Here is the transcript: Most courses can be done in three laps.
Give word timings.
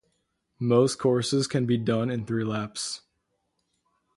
Most 0.57 0.97
courses 0.97 1.45
can 1.45 1.67
be 1.67 1.77
done 1.77 2.09
in 2.09 2.25
three 2.25 2.43
laps. 2.43 3.01